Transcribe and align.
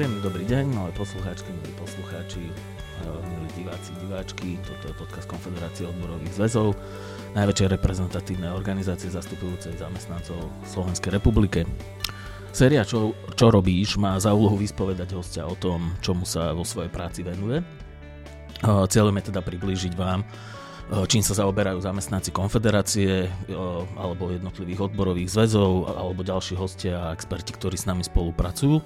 Príjemný 0.00 0.24
dobrý 0.24 0.48
deň, 0.48 0.64
milé 0.64 0.92
poslucháčky, 0.96 1.52
milí 1.52 1.76
poslucháči, 1.76 2.48
milí 3.04 3.48
diváci, 3.52 3.92
diváčky. 4.00 4.56
Toto 4.64 4.88
je 4.88 4.96
podcast 4.96 5.28
Konfederácie 5.28 5.84
odborových 5.84 6.40
zväzov, 6.40 6.72
najväčšej 7.36 7.68
reprezentatívnej 7.76 8.48
organizácie 8.48 9.12
zastupujúcej 9.12 9.76
zamestnancov 9.76 10.40
Slovenskej 10.64 11.20
republike. 11.20 11.68
Séria 12.48 12.80
čo, 12.88 13.12
čo 13.36 13.52
robíš 13.52 14.00
má 14.00 14.16
za 14.16 14.32
úlohu 14.32 14.56
vyspovedať 14.56 15.12
hostia 15.12 15.44
o 15.44 15.52
tom, 15.52 15.92
čomu 16.00 16.24
sa 16.24 16.56
vo 16.56 16.64
svojej 16.64 16.88
práci 16.88 17.20
venuje. 17.20 17.60
Cieľom 18.64 19.12
je 19.20 19.28
teda 19.28 19.44
priblížiť 19.44 19.92
vám, 20.00 20.24
čím 21.12 21.20
sa 21.20 21.44
zaoberajú 21.44 21.76
zamestnanci 21.76 22.32
konfederácie 22.32 23.28
alebo 24.00 24.32
jednotlivých 24.32 24.88
odborových 24.88 25.28
zväzov 25.28 25.92
alebo 25.92 26.24
ďalší 26.24 26.56
hostia 26.56 27.04
a 27.04 27.12
experti, 27.12 27.52
ktorí 27.52 27.76
s 27.76 27.84
nami 27.84 28.00
spolupracujú. 28.00 28.80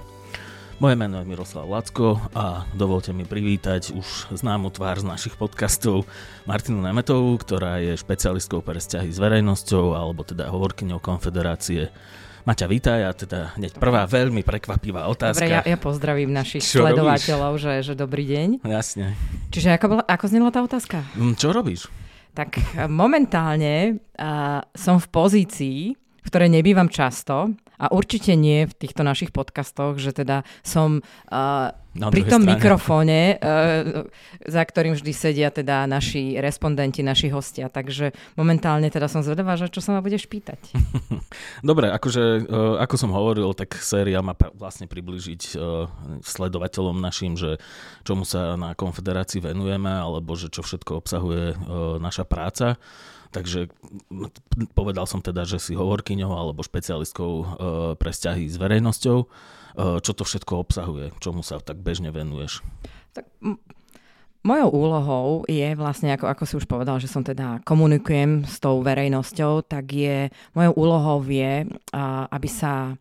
Moje 0.83 0.99
meno 0.99 1.23
je 1.23 1.27
Miroslav 1.31 1.71
Lacko 1.71 2.19
a 2.35 2.67
dovolte 2.75 3.15
mi 3.15 3.23
privítať 3.23 3.95
už 3.95 4.35
známu 4.35 4.75
tvár 4.75 4.99
z 4.99 5.07
našich 5.07 5.39
podcastov 5.39 6.03
Martinu 6.51 6.83
Nemetovú, 6.83 7.39
ktorá 7.39 7.79
je 7.79 7.95
špecialistkou 7.95 8.59
pre 8.59 8.83
vzťahy 8.83 9.07
s 9.07 9.23
verejnosťou 9.23 9.95
alebo 9.95 10.27
teda 10.27 10.51
hovorkyňou 10.51 10.99
konfederácie. 10.99 11.95
Maťa, 12.43 12.67
vítaj 12.67 13.01
a 13.07 13.11
teda 13.15 13.41
hneď 13.55 13.79
prvá 13.79 14.03
veľmi 14.11 14.43
prekvapivá 14.43 15.07
otázka. 15.07 15.47
Dobre, 15.47 15.55
ja, 15.55 15.63
ja 15.63 15.79
pozdravím 15.79 16.35
našich 16.35 16.67
čo 16.67 16.83
sledovateľov, 16.83 17.55
že, 17.55 17.73
že 17.87 17.95
dobrý 17.95 18.27
deň. 18.27 18.67
Jasne. 18.67 19.15
Čiže 19.55 19.79
ako, 19.79 19.87
bola, 19.87 20.03
ako 20.11 20.25
znela 20.27 20.51
tá 20.51 20.61
otázka? 20.61 21.07
Mm, 21.15 21.39
čo 21.39 21.55
robíš? 21.55 21.87
Tak 22.35 22.59
momentálne 22.91 24.03
uh, 24.19 24.59
som 24.75 24.99
v 24.99 25.07
pozícii, 25.07 25.79
v 25.95 26.29
ktorej 26.29 26.51
nebývam 26.51 26.91
často, 26.91 27.55
a 27.79 27.91
určite 27.91 28.39
nie 28.39 28.67
v 28.67 28.75
týchto 28.75 29.03
našich 29.03 29.35
podcastoch, 29.35 29.99
že 29.99 30.15
teda 30.15 30.47
som 30.63 31.03
uh, 31.31 31.75
pri 31.95 32.27
tom 32.27 32.43
strane. 32.43 32.53
mikrofóne, 32.59 33.21
uh, 33.39 34.07
za 34.43 34.63
ktorým 34.67 34.99
vždy 34.99 35.13
sedia 35.15 35.49
teda 35.55 35.87
naši 35.87 36.39
respondenti, 36.43 37.07
naši 37.07 37.31
hostia. 37.31 37.71
Takže 37.71 38.15
momentálne 38.35 38.91
teda 38.91 39.07
som 39.07 39.23
zvedavá, 39.23 39.55
že 39.55 39.71
čo 39.71 39.79
sa 39.79 39.95
ma 39.95 40.01
budeš 40.03 40.27
pýtať. 40.27 40.75
Dobre, 41.69 41.91
akože 41.95 42.47
uh, 42.47 42.83
ako 42.83 42.95
som 42.99 43.11
hovoril, 43.15 43.51
tak 43.55 43.79
séria 43.79 44.19
má 44.23 44.35
vlastne 44.55 44.91
približiť 44.91 45.43
uh, 45.55 45.87
sledovateľom 46.23 46.99
našim, 46.99 47.39
že 47.39 47.63
čomu 48.03 48.27
sa 48.27 48.59
na 48.59 48.75
konfederácii 48.75 49.43
venujeme, 49.43 49.91
alebo 49.91 50.35
že 50.35 50.51
čo 50.51 50.67
všetko 50.67 50.99
obsahuje 50.99 51.45
uh, 51.55 51.57
naša 52.03 52.27
práca. 52.27 52.79
Takže 53.35 53.67
povedal 54.79 55.11
som 55.11 55.19
teda, 55.19 55.43
že 55.43 55.59
si 55.59 55.75
hovorkyňou 55.75 56.31
alebo 56.31 56.63
špecialistkou 56.63 57.33
e, 57.35 57.45
pre 57.99 58.15
vzťahy 58.15 58.47
s 58.47 58.55
verejnosťou. 58.55 59.19
E, 59.19 59.27
čo 59.99 60.13
to 60.15 60.23
všetko 60.23 60.63
obsahuje? 60.63 61.11
Čomu 61.19 61.43
sa 61.43 61.59
tak 61.59 61.83
bežne 61.83 62.15
venuješ? 62.15 62.63
Tak 63.11 63.27
Mojou 64.45 64.77
úlohou 64.77 65.29
je 65.49 65.73
vlastne, 65.73 66.13
ako, 66.13 66.29
ako 66.29 66.45
si 66.45 66.55
už 66.61 66.69
povedal, 66.69 67.01
že 67.01 67.09
som 67.09 67.25
teda 67.25 67.65
komunikujem 67.65 68.45
s 68.45 68.61
tou 68.61 68.85
verejnosťou, 68.85 69.65
tak 69.65 69.89
je, 69.89 70.29
mojou 70.53 70.77
úlohou 70.77 71.25
je, 71.25 71.65
aby 72.29 72.49
sa 72.53 72.93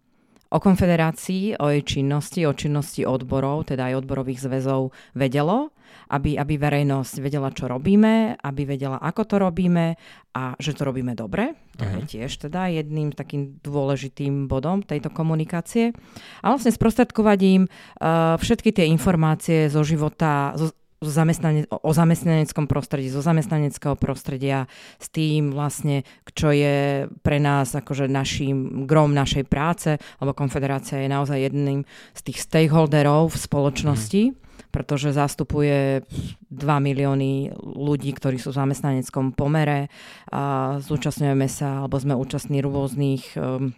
o 0.53 0.59
konfederácii, 0.61 1.57
o 1.57 1.65
jej 1.73 1.81
činnosti, 1.81 2.45
o 2.45 2.53
činnosti 2.53 3.01
odborov, 3.03 3.73
teda 3.73 3.89
aj 3.89 4.05
odborových 4.05 4.45
zväzov 4.45 4.93
vedelo 5.17 5.73
aby, 6.13 6.37
aby 6.37 6.53
verejnosť 6.57 7.13
vedela, 7.23 7.49
čo 7.53 7.69
robíme, 7.69 8.37
aby 8.37 8.61
vedela, 8.67 8.99
ako 8.99 9.21
to 9.25 9.35
robíme 9.41 9.95
a 10.33 10.43
že 10.57 10.73
to 10.73 10.85
robíme 10.85 11.13
dobre. 11.13 11.53
To 11.77 11.85
uh-huh. 11.85 11.93
je 11.97 12.01
mhm. 12.01 12.09
tiež 12.09 12.31
teda 12.49 12.69
jedným 12.69 13.13
takým 13.13 13.57
dôležitým 13.61 14.49
bodom 14.49 14.81
tejto 14.85 15.09
komunikácie. 15.13 15.93
A 16.41 16.53
vlastne 16.53 16.73
sprostredkovať 16.73 17.39
im 17.45 17.63
uh, 17.65 18.35
všetky 18.37 18.73
tie 18.73 18.85
informácie 18.89 19.69
zo 19.69 19.81
života, 19.85 20.53
zo, 20.57 20.73
zamestnane, 21.09 21.65
o 21.69 21.91
zamestnaneckom 21.91 22.69
prostredí, 22.69 23.09
zo 23.09 23.25
zamestnaneckého 23.25 23.97
prostredia 23.97 24.69
s 25.01 25.07
tým 25.09 25.51
vlastne, 25.51 26.05
čo 26.31 26.53
je 26.53 27.07
pre 27.25 27.37
nás 27.41 27.73
akože 27.73 28.11
našim 28.11 28.85
grom 28.85 29.11
našej 29.11 29.43
práce, 29.49 29.97
lebo 30.21 30.37
konfederácia 30.37 31.01
je 31.01 31.09
naozaj 31.09 31.49
jedným 31.49 31.83
z 32.13 32.21
tých 32.21 32.39
stakeholderov 32.43 33.33
v 33.33 33.37
spoločnosti. 33.37 34.23
Mm 34.29 34.42
pretože 34.73 35.13
zastupuje 35.13 36.01
2 36.49 36.57
milióny 36.57 37.53
ľudí, 37.61 38.09
ktorí 38.17 38.41
sú 38.41 38.49
v 38.49 38.59
zamestnaneckom 38.65 39.37
pomere 39.37 39.93
a 40.33 40.75
zúčastňujeme 40.81 41.45
sa, 41.45 41.85
alebo 41.85 42.01
sme 42.01 42.17
účastní 42.17 42.65
rôznych 42.65 43.37
um, 43.37 43.69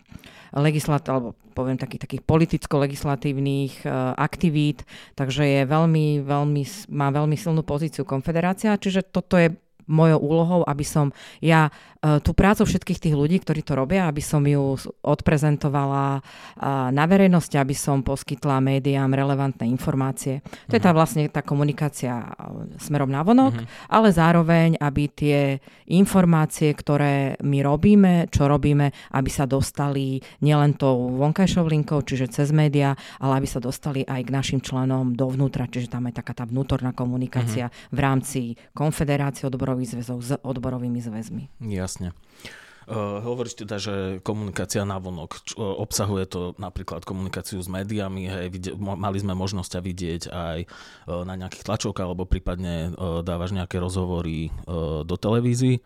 legislat, 0.55 1.03
alebo 1.11 1.35
poviem 1.51 1.75
takých, 1.75 2.07
takých 2.07 2.23
politicko-legislatívnych 2.23 3.83
uh, 3.83 4.15
aktivít, 4.15 4.87
takže 5.19 5.43
je 5.43 5.61
veľmi, 5.67 6.23
veľmi, 6.23 6.63
má 6.95 7.11
veľmi 7.11 7.35
silnú 7.35 7.67
pozíciu 7.67 8.07
konfederácia, 8.07 8.79
čiže 8.79 9.03
toto 9.11 9.35
je 9.35 9.51
mojou 9.85 10.19
úlohou, 10.21 10.61
aby 10.65 10.81
som 10.81 11.13
ja 11.41 11.69
e, 12.01 12.17
tú 12.21 12.33
prácu 12.33 12.65
všetkých 12.65 13.01
tých 13.01 13.15
ľudí, 13.15 13.37
ktorí 13.41 13.61
to 13.61 13.77
robia, 13.77 14.09
aby 14.09 14.21
som 14.21 14.41
ju 14.41 14.77
odprezentovala 15.05 16.19
e, 16.19 16.21
na 16.89 17.05
verejnosti, 17.05 17.53
aby 17.57 17.77
som 17.77 18.01
poskytla 18.01 18.61
médiám 18.61 19.13
relevantné 19.13 19.69
informácie. 19.69 20.41
To 20.69 20.77
je 20.77 20.81
tá 20.81 20.91
mhm. 20.91 20.97
vlastne 20.97 21.23
tá 21.29 21.45
komunikácia 21.45 22.17
e, 22.17 22.25
smerom 22.81 23.09
na 23.09 23.21
vonok, 23.21 23.61
uh-huh. 23.61 23.93
ale 23.93 24.09
zároveň, 24.09 24.81
aby 24.81 25.03
tie 25.13 25.39
informácie, 25.93 26.73
ktoré 26.73 27.37
my 27.45 27.61
robíme, 27.61 28.13
čo 28.33 28.49
robíme, 28.49 28.89
aby 29.13 29.29
sa 29.29 29.45
dostali 29.45 30.17
nielen 30.41 30.73
tou 30.75 31.13
vonkajšou 31.13 31.69
linkou, 31.69 32.01
čiže 32.01 32.33
cez 32.33 32.49
médiá, 32.49 32.97
ale 33.21 33.41
aby 33.41 33.47
sa 33.47 33.61
dostali 33.61 34.01
aj 34.01 34.21
k 34.25 34.33
našim 34.33 34.59
členom 34.59 35.13
dovnútra, 35.13 35.69
čiže 35.69 35.93
tam 35.93 36.09
je 36.09 36.17
taká 36.17 36.33
tá 36.33 36.43
vnútorná 36.49 36.91
komunikácia 36.91 37.69
uh-huh. 37.69 37.93
v 37.93 37.99
rámci 38.01 38.41
konfederácie 38.73 39.45
odborov 39.45 39.74
odborových 39.75 39.91
zväzov 39.99 40.17
s 40.23 40.31
odborovými 40.39 40.99
zväzmi. 41.03 41.43
Jasne. 41.67 42.15
Uh, 42.85 43.17
hovoríš 43.17 43.65
teda, 43.65 43.81
že 43.81 44.21
komunikácia 44.21 44.85
na 44.85 45.01
vonok, 45.01 45.41
uh, 45.57 45.73
obsahuje 45.81 46.29
to 46.29 46.53
napríklad 46.61 47.01
komunikáciu 47.01 47.57
s 47.57 47.65
médiami, 47.65 48.29
hej, 48.29 48.47
vidie, 48.53 48.71
mali 48.77 49.17
sme 49.17 49.33
možnosť 49.33 49.73
ťa 49.73 49.81
vidieť 49.81 50.21
aj 50.29 50.57
uh, 50.69 51.25
na 51.25 51.33
nejakých 51.33 51.65
tlačovkách, 51.65 52.05
alebo 52.05 52.29
prípadne 52.29 52.93
uh, 52.93 53.25
dávaš 53.25 53.57
nejaké 53.57 53.81
rozhovory 53.81 54.53
uh, 54.69 55.01
do 55.01 55.17
televízií. 55.17 55.81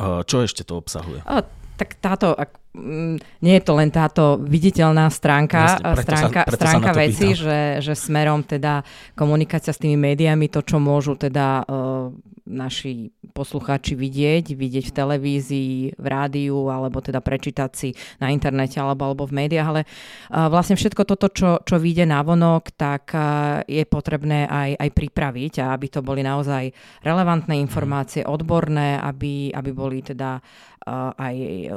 Uh, 0.00 0.24
čo 0.24 0.40
ešte 0.40 0.64
to 0.64 0.80
obsahuje? 0.80 1.20
Uh, 1.28 1.44
tak 1.82 1.98
táto, 1.98 2.30
ak, 2.30 2.62
m, 2.78 3.18
nie 3.42 3.54
je 3.58 3.62
to 3.66 3.74
len 3.74 3.90
táto 3.90 4.38
viditeľná 4.38 5.10
stránka, 5.10 5.82
Jasne, 5.82 5.98
stránka, 5.98 6.40
sa, 6.46 6.54
stránka 6.54 6.90
veci, 6.94 7.34
že, 7.34 7.82
že 7.82 7.98
smerom 7.98 8.46
teda 8.46 8.86
komunikácia 9.18 9.74
s 9.74 9.82
tými 9.82 9.98
médiami, 9.98 10.46
to, 10.46 10.62
čo 10.62 10.78
môžu 10.78 11.18
teda 11.18 11.66
uh, 11.66 12.14
naši 12.46 13.10
poslucháči 13.34 13.98
vidieť, 13.98 14.54
vidieť 14.54 14.84
v 14.90 14.94
televízii, 14.94 15.74
v 15.98 16.06
rádiu, 16.06 16.70
alebo 16.70 17.02
teda 17.02 17.18
prečítať 17.18 17.70
si 17.74 17.98
na 18.22 18.30
internete 18.30 18.78
alebo, 18.78 19.10
alebo 19.10 19.26
v 19.26 19.42
médiách, 19.42 19.66
ale 19.66 19.82
uh, 19.82 20.46
vlastne 20.46 20.78
všetko 20.78 21.02
toto, 21.02 21.34
čo, 21.34 21.58
čo 21.66 21.82
vyjde 21.82 22.06
na 22.06 22.22
vonok, 22.22 22.70
tak 22.78 23.10
uh, 23.10 23.66
je 23.66 23.82
potrebné 23.90 24.46
aj, 24.46 24.78
aj 24.78 24.90
pripraviť 24.94 25.66
a 25.66 25.74
aby 25.74 25.86
to 25.90 25.98
boli 25.98 26.22
naozaj 26.22 26.70
relevantné 27.02 27.58
informácie, 27.58 28.22
odborné, 28.22 29.02
aby, 29.02 29.50
aby 29.50 29.70
boli 29.74 29.98
teda 30.06 30.38
aj 31.16 31.36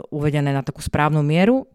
uvedené 0.09 0.51
na 0.51 0.65
takú 0.65 0.81
správnu 0.81 1.21
mieru 1.21 1.69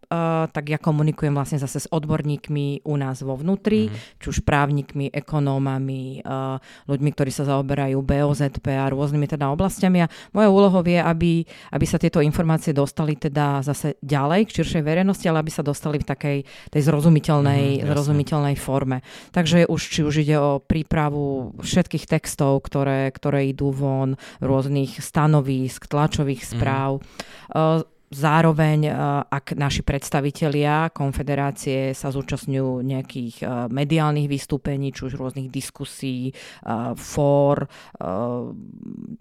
tak 0.50 0.64
ja 0.66 0.78
komunikujem 0.82 1.30
vlastne 1.30 1.62
zase 1.62 1.86
s 1.86 1.86
odborníkmi 1.86 2.82
u 2.82 2.94
nás 2.98 3.22
vo 3.22 3.38
vnútri, 3.38 3.86
mm. 3.86 4.18
či 4.18 4.26
už 4.26 4.42
právnikmi, 4.42 5.06
ekonómami, 5.06 6.26
uh, 6.26 6.58
ľuďmi, 6.90 7.10
ktorí 7.14 7.30
sa 7.30 7.46
zaoberajú 7.46 8.02
BOZP 8.02 8.74
a 8.74 8.90
rôznymi 8.90 9.30
teda 9.30 9.46
oblastiami. 9.54 10.02
A 10.02 10.10
moja 10.34 10.50
úlohou 10.50 10.82
je, 10.82 10.98
aby, 10.98 11.46
aby 11.46 11.84
sa 11.86 12.02
tieto 12.02 12.18
informácie 12.18 12.74
dostali 12.74 13.14
teda 13.14 13.62
zase 13.62 14.02
ďalej 14.02 14.50
k 14.50 14.54
širšej 14.58 14.82
verejnosti, 14.82 15.26
ale 15.30 15.46
aby 15.46 15.52
sa 15.54 15.62
dostali 15.62 16.02
v 16.02 16.08
takej 16.10 16.38
tej 16.74 16.82
zrozumiteľnej, 16.82 17.86
mm, 17.86 17.86
zrozumiteľnej 17.86 18.56
forme. 18.58 19.06
Takže 19.30 19.70
už, 19.70 19.80
či 19.80 20.00
už 20.02 20.26
ide 20.26 20.42
o 20.42 20.58
prípravu 20.58 21.54
všetkých 21.62 22.10
textov, 22.10 22.66
ktoré, 22.66 23.14
ktoré 23.14 23.46
idú 23.46 23.70
von, 23.70 24.18
rôznych 24.42 24.98
stanovísk, 24.98 25.86
tlačových 25.86 26.42
mhm. 26.42 26.48
správ, 26.50 26.90
mm. 26.98 27.04
uh, 27.54 27.86
Zároveň, 28.10 28.90
e, 28.90 28.92
ak 29.22 29.54
naši 29.54 29.86
predstavitelia 29.86 30.90
konfederácie 30.90 31.94
sa 31.94 32.10
zúčastňujú 32.10 32.82
nejakých 32.82 33.36
e, 33.38 33.46
mediálnych 33.70 34.26
vystúpení, 34.26 34.90
či 34.90 35.06
už 35.06 35.14
rôznych 35.14 35.46
diskusí, 35.46 36.30
e, 36.30 36.32
fór, 36.98 37.70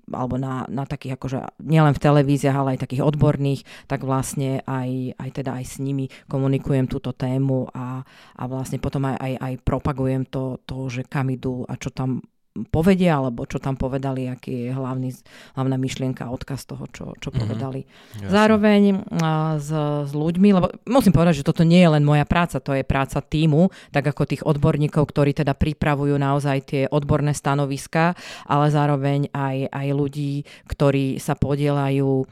alebo 0.10 0.36
na, 0.42 0.66
na 0.66 0.90
takých 0.90 1.22
akože 1.22 1.62
nielen 1.62 1.94
v 1.94 2.02
televíziách, 2.02 2.58
ale 2.58 2.70
aj 2.74 2.90
takých 2.90 3.06
odborných, 3.06 3.62
tak 3.86 4.02
vlastne 4.02 4.66
aj, 4.66 5.22
aj 5.22 5.30
teda 5.38 5.62
aj 5.62 5.66
s 5.70 5.76
nimi 5.78 6.10
komunikujem 6.26 6.90
túto 6.90 7.14
tému 7.14 7.70
a, 7.70 8.02
a 8.42 8.44
vlastne 8.50 8.82
potom 8.82 9.06
aj, 9.06 9.22
aj, 9.22 9.34
aj 9.38 9.54
propagujem 9.62 10.26
to, 10.26 10.58
to, 10.66 10.90
že 10.90 11.06
kam 11.06 11.30
idú 11.30 11.62
a 11.70 11.78
čo 11.78 11.94
tam 11.94 12.26
povedia, 12.74 13.22
alebo 13.22 13.48
čo 13.48 13.62
tam 13.62 13.80
povedali, 13.80 14.28
aký 14.28 14.68
je 14.68 14.72
hlavný, 14.76 15.16
hlavná 15.56 15.76
myšlienka, 15.80 16.28
odkaz 16.28 16.68
toho, 16.68 16.90
čo, 16.92 17.16
čo 17.22 17.30
mm-hmm. 17.30 17.40
povedali. 17.40 17.82
Jasne. 17.86 18.28
Zároveň 18.28 18.82
uh, 18.92 19.56
s, 19.62 19.70
s 20.10 20.12
ľuďmi, 20.12 20.50
lebo 20.52 20.68
musím 20.90 21.16
povedať, 21.16 21.40
že 21.40 21.48
toto 21.48 21.64
nie 21.64 21.80
je 21.80 21.94
len 21.94 22.04
moja 22.04 22.26
práca, 22.28 22.60
to 22.60 22.76
je 22.76 22.84
práca 22.84 23.22
týmu, 23.24 23.72
tak 23.94 24.10
ako 24.10 24.28
tých 24.28 24.44
odborníkov, 24.44 25.08
ktorí 25.08 25.32
teda 25.38 25.56
pripravujú 25.56 26.18
naozaj 26.20 26.58
tie 26.68 26.84
odborné 26.90 27.32
stanoviska, 27.32 28.18
ale 28.50 28.74
zároveň 28.74 29.32
aj, 29.32 29.70
aj 29.72 29.88
ľudí, 29.96 30.44
ktorí 30.68 31.22
sa 31.22 31.40
podielajú 31.40 32.28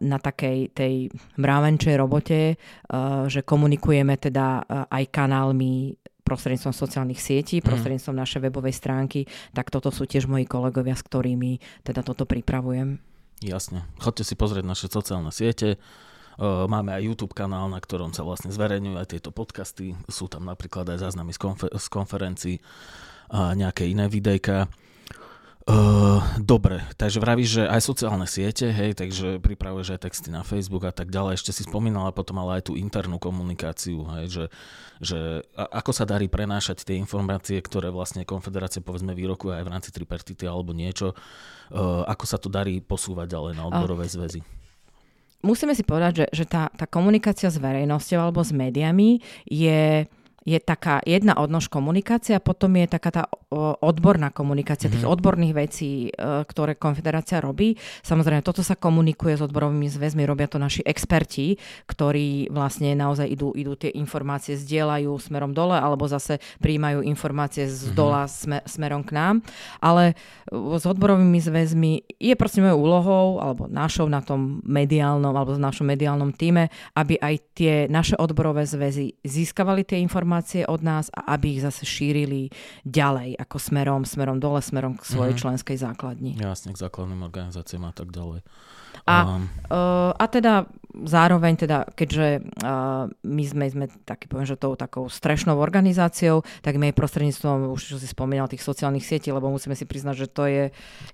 na 0.00 0.18
takej 0.20 0.76
tej 0.76 1.08
mravenčej 1.40 1.96
robote, 1.96 2.60
že 3.24 3.40
komunikujeme 3.40 4.20
teda 4.20 4.68
aj 4.92 5.04
kanálmi 5.08 5.96
prostredníctvom 6.30 6.70
sociálnych 6.70 7.18
sietí, 7.18 7.58
mhm. 7.58 7.66
prostredníctvom 7.66 8.14
mm. 8.14 8.22
našej 8.22 8.40
webovej 8.46 8.74
stránky, 8.78 9.26
tak 9.50 9.74
toto 9.74 9.90
sú 9.90 10.06
tiež 10.06 10.30
moji 10.30 10.46
kolegovia, 10.46 10.94
s 10.94 11.02
ktorými 11.02 11.58
teda 11.82 12.06
toto 12.06 12.22
pripravujem. 12.22 13.02
Jasne. 13.42 13.88
Chodte 13.98 14.22
si 14.22 14.36
pozrieť 14.36 14.64
naše 14.68 14.86
sociálne 14.86 15.32
siete. 15.32 15.80
Máme 16.44 16.92
aj 16.92 17.04
YouTube 17.04 17.36
kanál, 17.36 17.68
na 17.68 17.80
ktorom 17.80 18.12
sa 18.12 18.24
vlastne 18.24 18.52
zverejňujú 18.52 18.96
aj 18.96 19.10
tieto 19.12 19.32
podcasty. 19.32 19.96
Sú 20.08 20.28
tam 20.28 20.48
napríklad 20.48 20.88
aj 20.92 21.08
záznamy 21.08 21.32
z, 21.36 21.40
konfer- 21.40 21.72
z 21.72 21.86
konferencií 21.88 22.56
a 23.32 23.56
nejaké 23.56 23.88
iné 23.88 24.08
videjka. 24.08 24.68
Uh, 25.68 26.24
dobre, 26.40 26.80
takže 26.96 27.20
vravíš, 27.20 27.50
že 27.60 27.64
aj 27.68 27.84
sociálne 27.84 28.24
siete, 28.24 28.72
hej, 28.72 28.96
takže 28.96 29.44
pripravuješ 29.44 29.92
aj 29.92 30.00
texty 30.08 30.32
na 30.32 30.40
Facebook 30.40 30.88
a 30.88 30.94
tak 30.94 31.12
ďalej. 31.12 31.36
Ešte 31.36 31.52
si 31.52 31.68
spomínala 31.68 32.16
potom 32.16 32.40
ale 32.40 32.58
aj 32.58 32.72
tú 32.72 32.80
internú 32.80 33.20
komunikáciu, 33.20 34.08
hej, 34.16 34.24
že, 34.32 34.44
že 35.04 35.18
ako 35.52 35.92
sa 35.92 36.08
darí 36.08 36.32
prenášať 36.32 36.80
tie 36.88 36.96
informácie, 36.96 37.60
ktoré 37.60 37.92
vlastne 37.92 38.24
konfederácia 38.24 38.80
povedzme 38.80 39.12
výrokuje 39.12 39.60
aj 39.60 39.64
v 39.68 39.72
rámci 39.76 39.90
tripartity 39.92 40.48
alebo 40.48 40.72
niečo, 40.72 41.12
uh, 41.12 42.08
ako 42.08 42.24
sa 42.24 42.40
to 42.40 42.48
darí 42.48 42.80
posúvať 42.80 43.28
ďalej 43.28 43.52
na 43.60 43.68
odborové 43.68 44.08
zväzy? 44.08 44.40
Musíme 45.44 45.76
si 45.76 45.84
povedať, 45.84 46.24
že, 46.24 46.26
že 46.40 46.44
tá, 46.48 46.72
tá 46.72 46.88
komunikácia 46.88 47.52
s 47.52 47.60
verejnosťou 47.60 48.28
alebo 48.28 48.40
s 48.40 48.52
médiami 48.52 49.20
je 49.44 50.04
je 50.40 50.56
taká 50.56 51.04
jedna 51.04 51.36
odnož 51.36 51.68
komunikácia, 51.68 52.40
potom 52.40 52.72
je 52.80 52.88
taká 52.88 53.10
tá 53.12 53.22
odborná 53.84 54.32
komunikácia 54.32 54.88
mm-hmm. 54.88 54.96
tých 54.96 55.06
mhm. 55.06 55.12
odborných 55.12 55.54
vecí, 55.54 55.90
e, 56.08 56.10
ktoré 56.48 56.80
konfederácia 56.80 57.44
robí. 57.44 57.76
Samozrejme, 58.00 58.40
toto 58.40 58.64
sa 58.64 58.78
komunikuje 58.78 59.36
s 59.36 59.44
odborovými 59.44 59.90
zväzmi, 59.90 60.24
robia 60.24 60.48
to 60.48 60.56
naši 60.56 60.80
experti, 60.86 61.60
ktorí 61.84 62.48
vlastne 62.48 62.96
naozaj 62.96 63.28
idú, 63.28 63.52
idú 63.52 63.76
tie 63.76 63.92
informácie, 63.92 64.56
zdieľajú 64.56 65.12
smerom 65.20 65.52
dole, 65.52 65.76
alebo 65.76 66.08
zase 66.08 66.40
príjmajú 66.62 67.04
informácie 67.04 67.68
z 67.68 67.92
mhm. 67.92 67.94
dola 67.98 68.24
mm-hmm. 68.24 68.40
smer, 68.40 68.62
smerom 68.64 69.02
k 69.04 69.12
nám. 69.12 69.34
Ale 69.84 70.16
e, 70.48 70.54
s 70.80 70.84
odborovými 70.88 71.40
zväzmi 71.42 71.92
je 72.16 72.34
proste 72.38 72.64
mojou 72.64 72.80
úlohou, 72.80 73.26
alebo 73.44 73.68
našou 73.68 74.08
na 74.08 74.24
tom 74.24 74.64
mediálnom, 74.64 75.36
alebo 75.36 75.52
v 75.52 75.64
našom 75.68 75.84
mediálnom 75.84 76.32
týme, 76.32 76.72
aby 76.96 77.20
aj 77.20 77.34
tie 77.52 77.74
naše 77.92 78.16
odborové 78.16 78.64
zväzy 78.64 79.20
získavali 79.20 79.84
tie 79.84 80.00
informácie 80.00 80.29
od 80.70 80.80
nás 80.80 81.10
a 81.10 81.34
aby 81.34 81.58
ich 81.58 81.62
zase 81.66 81.82
šírili 81.82 82.54
ďalej 82.86 83.36
ako 83.36 83.56
smerom, 83.58 84.02
smerom 84.06 84.38
dole, 84.38 84.62
smerom 84.62 84.94
k 84.96 85.04
svojej 85.04 85.34
mm-hmm. 85.34 85.42
členskej 85.42 85.76
základni. 85.76 86.32
Jasne, 86.38 86.72
k 86.72 86.78
základným 86.78 87.26
organizáciám 87.26 87.90
a 87.90 87.92
tak 87.92 88.14
ďalej. 88.14 88.46
A, 89.06 89.16
um. 89.24 89.48
uh, 89.70 90.12
a 90.14 90.24
teda 90.28 90.68
zároveň, 90.90 91.54
teda, 91.56 91.86
keďže 91.94 92.42
uh, 92.62 93.06
my 93.22 93.44
sme, 93.46 93.64
sme 93.70 93.86
taký, 94.02 94.26
poviem, 94.26 94.46
že 94.46 94.58
tou 94.58 94.74
takou 94.74 95.06
strešnou 95.06 95.56
organizáciou, 95.56 96.42
tak 96.60 96.76
my 96.76 96.90
prostredníctvom, 96.90 97.70
už 97.70 97.94
čo 97.94 97.96
si 97.96 98.10
spomínal, 98.10 98.50
tých 98.50 98.66
sociálnych 98.66 99.06
sietí, 99.06 99.30
lebo 99.30 99.48
musíme 99.48 99.78
si 99.78 99.86
priznať, 99.86 100.26
že 100.26 100.28
to 100.28 100.44
je, 100.50 100.64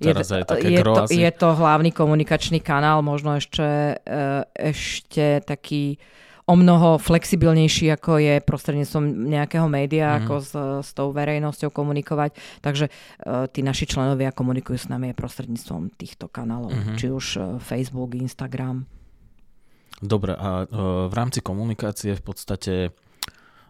je, 0.00 0.12
je, 0.12 0.24
je, 0.72 0.80
to, 0.82 1.04
je 1.12 1.30
to 1.30 1.48
hlavný 1.52 1.92
komunikačný 1.92 2.58
kanál, 2.64 3.04
možno 3.04 3.36
ešte, 3.36 4.00
uh, 4.00 4.42
ešte 4.56 5.44
taký 5.44 6.00
o 6.46 6.54
mnoho 6.54 7.02
flexibilnejší, 7.02 7.90
ako 7.90 8.22
je 8.22 8.34
prostredníctvom 8.38 9.02
nejakého 9.26 9.66
média, 9.66 10.14
mm. 10.14 10.16
ako 10.22 10.34
s, 10.38 10.52
s 10.86 10.90
tou 10.94 11.10
verejnosťou 11.10 11.74
komunikovať. 11.74 12.38
Takže 12.62 12.86
uh, 12.86 13.50
tí 13.50 13.66
naši 13.66 13.90
členovia 13.90 14.30
komunikujú 14.30 14.78
s 14.78 14.86
nami 14.86 15.10
prostredníctvom 15.10 15.98
týchto 15.98 16.30
kanálov, 16.30 16.70
mm-hmm. 16.70 16.96
či 17.02 17.06
už 17.10 17.26
uh, 17.36 17.42
Facebook, 17.58 18.14
Instagram. 18.14 18.86
Dobre, 19.98 20.38
a 20.38 20.62
uh, 20.62 21.10
v 21.10 21.14
rámci 21.18 21.42
komunikácie 21.42 22.14
v 22.14 22.22
podstate 22.22 22.74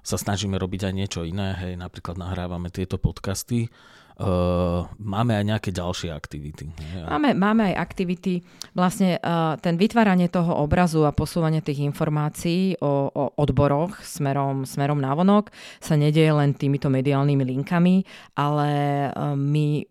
sa 0.06 0.16
snažíme 0.20 0.54
robiť 0.60 0.86
aj 0.86 0.94
niečo 0.94 1.20
iné, 1.26 1.56
hej, 1.58 1.74
napríklad 1.80 2.14
nahrávame 2.20 2.70
tieto 2.70 3.00
podcasty. 3.00 3.72
Uh, 4.16 4.88
máme 4.96 5.36
aj 5.36 5.44
nejaké 5.44 5.70
ďalšie 5.76 6.08
aktivity. 6.08 6.72
Máme, 7.04 7.36
máme 7.36 7.68
aj 7.68 7.84
aktivity, 7.84 8.40
vlastne 8.72 9.20
uh, 9.20 9.60
ten 9.60 9.76
vytváranie 9.76 10.32
toho 10.32 10.56
obrazu 10.56 11.04
a 11.04 11.12
posúvanie 11.12 11.60
tých 11.60 11.84
informácií 11.84 12.80
o, 12.80 13.12
o 13.12 13.24
odboroch 13.36 14.00
smerom, 14.00 14.64
smerom 14.64 15.04
vonok 15.04 15.52
sa 15.84 16.00
nedieje 16.00 16.32
len 16.32 16.56
týmito 16.56 16.88
mediálnymi 16.88 17.44
linkami, 17.44 18.08
ale 18.40 18.70
uh, 19.12 19.36
my 19.36 19.84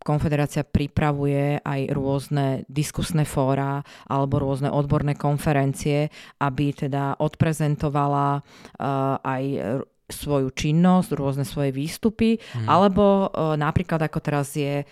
Konfederácia 0.00 0.64
pripravuje 0.64 1.60
aj 1.60 1.80
rôzne 1.92 2.64
diskusné 2.72 3.28
fóra 3.28 3.84
alebo 4.08 4.40
rôzne 4.40 4.72
odborné 4.72 5.12
konferencie, 5.12 6.08
aby 6.40 6.72
teda 6.72 7.20
odprezentovala 7.20 8.40
uh, 8.40 9.20
aj 9.20 9.42
svoju 10.12 10.50
činnosť, 10.52 11.16
rôzne 11.16 11.46
svoje 11.46 11.74
výstupy, 11.74 12.36
mm. 12.36 12.66
alebo 12.66 13.30
e, 13.30 13.56
napríklad 13.56 14.02
ako 14.02 14.18
teraz 14.22 14.52
je 14.54 14.84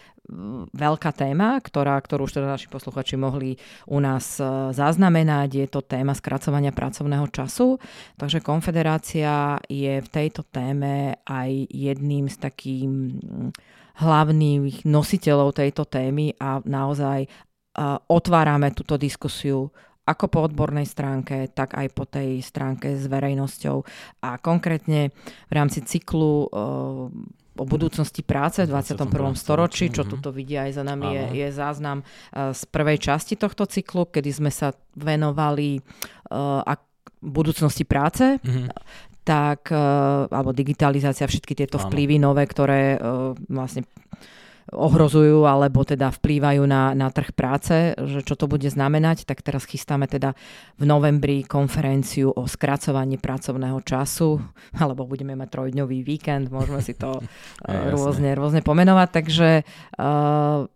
veľká 0.77 1.11
téma, 1.17 1.57
ktorá, 1.57 1.97
ktorú 1.97 2.29
už 2.29 2.37
teda 2.37 2.53
naši 2.53 2.69
posluchači 2.69 3.17
mohli 3.17 3.57
u 3.89 3.99
nás 3.99 4.37
e, 4.37 4.45
zaznamenať. 4.77 5.49
Je 5.49 5.67
to 5.73 5.81
téma 5.81 6.13
skracovania 6.13 6.71
pracovného 6.71 7.27
času. 7.33 7.81
Takže 8.21 8.45
konfederácia 8.45 9.57
je 9.67 10.05
v 10.05 10.09
tejto 10.09 10.45
téme 10.45 11.17
aj 11.25 11.51
jedným 11.73 12.29
z 12.29 12.37
takých 12.37 12.85
hlavných 13.99 14.87
nositeľov 14.87 15.57
tejto 15.57 15.89
témy 15.89 16.37
a 16.37 16.61
naozaj 16.61 17.25
e, 17.25 17.29
otvárame 18.13 18.77
túto 18.77 19.01
diskusiu 19.01 19.73
ako 20.09 20.25
po 20.33 20.39
odbornej 20.49 20.89
stránke, 20.89 21.53
tak 21.53 21.77
aj 21.77 21.87
po 21.93 22.09
tej 22.09 22.41
stránke 22.41 22.97
s 22.97 23.05
verejnosťou. 23.05 23.85
A 24.25 24.41
konkrétne 24.41 25.13
v 25.47 25.53
rámci 25.53 25.85
cyklu 25.85 26.49
o 27.59 27.65
budúcnosti 27.67 28.23
práce 28.23 28.63
v 28.63 28.71
21. 28.71 29.35
storočí, 29.35 29.91
čo 29.91 30.07
mm-hmm. 30.07 30.13
tuto 30.15 30.31
vidia 30.31 30.71
aj 30.71 30.79
za 30.79 30.85
nami, 30.87 31.11
je, 31.11 31.25
je 31.43 31.49
záznam 31.51 32.07
z 32.33 32.63
prvej 32.71 33.03
časti 33.03 33.35
tohto 33.35 33.67
cyklu, 33.67 34.07
kedy 34.09 34.31
sme 34.31 34.51
sa 34.55 34.71
venovali 34.95 35.83
uh, 36.31 36.63
budúcnosti 37.19 37.83
práce. 37.83 38.39
Mm-hmm 38.41 39.07
tak, 39.29 39.69
alebo 40.33 40.57
digitalizácia, 40.57 41.29
všetky 41.29 41.53
tieto 41.53 41.77
vplyvy 41.77 42.17
nové, 42.17 42.49
ktoré 42.49 42.97
vlastne 43.53 43.85
ohrozujú 44.73 45.49
alebo 45.49 45.81
teda 45.85 46.13
vplývajú 46.13 46.63
na, 46.69 46.93
na 46.93 47.09
trh 47.09 47.33
práce, 47.33 47.97
že 47.97 48.21
čo 48.21 48.37
to 48.37 48.45
bude 48.45 48.69
znamenať, 48.69 49.25
tak 49.25 49.41
teraz 49.41 49.65
chystáme 49.65 50.05
teda 50.05 50.37
v 50.77 50.85
novembri 50.85 51.45
konferenciu 51.45 52.33
o 52.33 52.45
skracovaní 52.45 53.17
pracovného 53.17 53.81
času, 53.81 54.37
alebo 54.77 55.09
budeme 55.09 55.33
mať 55.33 55.49
trojdňový 55.49 55.99
víkend, 56.05 56.53
môžeme 56.53 56.85
si 56.85 56.93
to 56.93 57.17
uh, 57.21 57.93
rôzne, 57.93 58.37
rôzne 58.37 58.61
pomenovať, 58.61 59.09
takže 59.09 59.49
uh, 59.97 60.69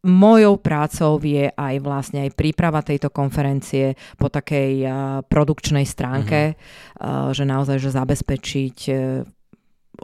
Mojou 0.00 0.56
prácou 0.56 1.20
je 1.20 1.52
aj 1.52 1.76
vlastne 1.84 2.24
aj 2.24 2.32
príprava 2.32 2.80
tejto 2.80 3.12
konferencie 3.12 4.00
po 4.16 4.32
takej 4.32 4.72
uh, 4.80 5.20
produkčnej 5.28 5.84
stránke, 5.84 6.56
mm-hmm. 6.56 7.04
uh, 7.04 7.28
že 7.36 7.44
naozaj 7.44 7.76
že 7.76 7.92
zabezpečiť 7.92 8.78
uh, 8.88 9.20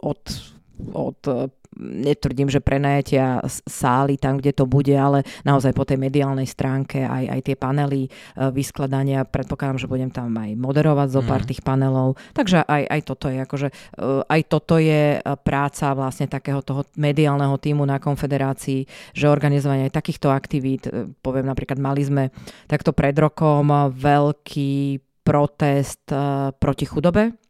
od 0.05 0.21
od 0.93 1.49
netvrdím, 1.79 2.49
že 2.49 2.63
prenajatia 2.63 3.41
sály 3.65 4.17
tam, 4.17 4.41
kde 4.41 4.51
to 4.53 4.65
bude, 4.65 4.91
ale 4.91 5.23
naozaj 5.45 5.71
po 5.77 5.85
tej 5.85 6.01
mediálnej 6.01 6.49
stránke 6.49 7.05
aj, 7.05 7.37
aj 7.37 7.41
tie 7.45 7.55
panely 7.55 8.01
e, 8.07 8.09
vyskladania. 8.51 9.27
Predpokladám, 9.27 9.81
že 9.85 9.91
budem 9.91 10.09
tam 10.09 10.33
aj 10.33 10.57
moderovať 10.57 11.07
zo 11.13 11.21
pár 11.23 11.45
mm. 11.45 11.49
tých 11.53 11.61
panelov. 11.61 12.17
Takže 12.33 12.65
aj, 12.65 12.83
aj 12.89 13.01
toto 13.05 13.25
je 13.29 13.39
akože, 13.45 13.67
e, 13.69 14.05
aj 14.25 14.41
toto 14.49 14.75
je 14.81 15.21
práca 15.45 15.93
vlastne 15.93 16.25
takého 16.25 16.59
toho 16.65 16.83
mediálneho 16.97 17.55
týmu 17.61 17.85
na 17.85 18.01
konfederácii, 18.01 19.13
že 19.13 19.31
organizovanie 19.31 19.87
aj 19.89 19.97
takýchto 19.97 20.33
aktivít, 20.33 20.89
poviem 21.21 21.45
napríklad, 21.45 21.77
mali 21.77 22.01
sme 22.03 22.23
takto 22.65 22.91
pred 22.91 23.13
rokom 23.17 23.69
veľký 23.93 25.01
protest 25.21 26.07
proti 26.57 26.85
chudobe 26.87 27.46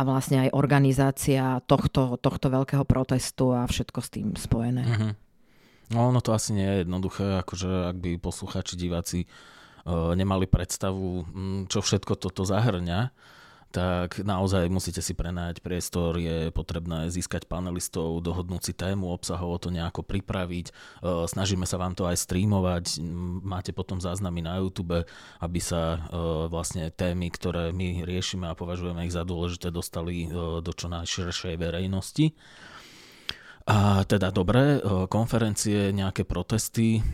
a 0.00 0.06
vlastne 0.08 0.48
aj 0.48 0.56
organizácia 0.56 1.60
tohto, 1.68 2.16
tohto 2.16 2.48
veľkého 2.48 2.88
protestu 2.88 3.52
a 3.52 3.68
všetko 3.68 3.98
s 4.00 4.08
tým 4.08 4.28
spojené. 4.32 4.84
Uh-huh. 4.88 5.12
No 5.92 6.08
ono 6.08 6.24
to 6.24 6.32
asi 6.32 6.56
nie 6.56 6.64
je 6.64 6.88
jednoduché, 6.88 7.44
akože 7.44 7.92
ak 7.92 7.96
by 8.00 8.10
poslucháči, 8.16 8.80
diváci 8.80 9.28
uh, 9.28 10.16
nemali 10.16 10.48
predstavu, 10.48 11.28
čo 11.68 11.84
všetko 11.84 12.16
toto 12.16 12.48
zahrňa, 12.48 13.12
tak 13.70 14.18
naozaj 14.26 14.66
musíte 14.66 14.98
si 14.98 15.14
prenájať 15.14 15.62
priestor, 15.62 16.18
je 16.18 16.50
potrebné 16.50 17.06
získať 17.06 17.46
panelistov, 17.46 18.18
dohodnúť 18.18 18.62
si 18.66 18.72
tému, 18.74 19.14
obsahovo 19.14 19.62
to 19.62 19.70
nejako 19.70 20.02
pripraviť, 20.02 20.74
snažíme 21.30 21.62
sa 21.70 21.78
vám 21.78 21.94
to 21.94 22.10
aj 22.10 22.18
streamovať, 22.18 22.98
máte 23.46 23.70
potom 23.70 24.02
záznamy 24.02 24.42
na 24.42 24.58
YouTube, 24.58 25.06
aby 25.38 25.60
sa 25.62 26.02
vlastne 26.50 26.90
témy, 26.90 27.30
ktoré 27.30 27.70
my 27.70 28.02
riešime 28.02 28.50
a 28.50 28.58
považujeme 28.58 29.06
ich 29.06 29.14
za 29.14 29.22
dôležité, 29.22 29.70
dostali 29.70 30.26
do 30.60 30.72
čo 30.74 30.90
najširšej 30.90 31.54
verejnosti. 31.54 32.34
A 33.70 34.02
teda 34.02 34.34
dobre, 34.34 34.82
konferencie, 35.06 35.94
nejaké 35.94 36.26
protesty, 36.26 37.06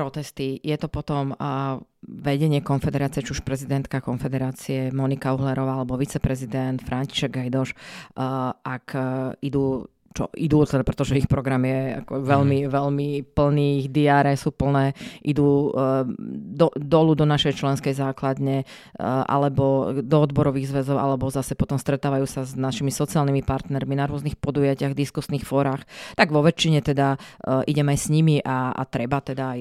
protesty. 0.00 0.56
Je 0.64 0.72
to 0.80 0.88
potom 0.88 1.36
uh, 1.36 1.76
vedenie 2.08 2.64
konfederácie, 2.64 3.20
či 3.20 3.36
už 3.36 3.44
prezidentka 3.44 4.00
konfederácie 4.00 4.88
Monika 4.96 5.36
Uhlerová 5.36 5.76
alebo 5.76 6.00
viceprezident 6.00 6.80
František 6.80 7.28
Gajdoš, 7.28 7.76
uh, 7.76 8.56
ak 8.64 8.86
uh, 8.96 9.04
idú 9.44 9.84
čo 10.10 10.26
idú, 10.34 10.66
teda 10.66 10.82
pretože 10.82 11.14
ich 11.14 11.30
program 11.30 11.62
je 11.62 12.02
ako 12.02 12.26
veľmi, 12.26 12.66
mm. 12.66 12.70
veľmi 12.70 13.08
plný, 13.30 13.86
ich 13.86 13.88
diáre 13.94 14.34
sú 14.34 14.50
plné, 14.50 14.98
idú 15.22 15.70
uh, 15.70 16.02
do, 16.50 16.74
dolu 16.74 17.14
do 17.14 17.22
našej 17.22 17.54
členskej 17.54 17.94
základne 17.94 18.66
uh, 18.66 19.22
alebo 19.30 19.94
do 20.02 20.18
odborových 20.18 20.74
zväzov, 20.74 20.98
alebo 20.98 21.30
zase 21.30 21.54
potom 21.54 21.78
stretávajú 21.78 22.26
sa 22.26 22.42
s 22.42 22.58
našimi 22.58 22.90
sociálnymi 22.90 23.46
partnermi 23.46 23.94
na 23.94 24.10
rôznych 24.10 24.34
podujatiach, 24.34 24.98
diskusných 24.98 25.46
fórach. 25.46 25.86
Tak 26.18 26.34
vo 26.34 26.42
väčšine 26.42 26.82
teda 26.82 27.14
uh, 27.14 27.62
ideme 27.70 27.94
aj 27.94 28.00
s 28.02 28.08
nimi 28.10 28.42
a, 28.42 28.74
a 28.74 28.82
treba 28.90 29.22
teda 29.22 29.54
aj 29.54 29.60